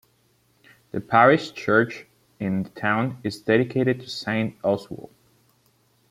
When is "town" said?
2.71-3.19